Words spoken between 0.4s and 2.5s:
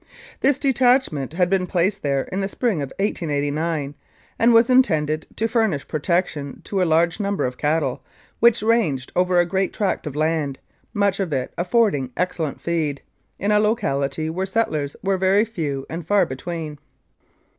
detachment had been placed there in the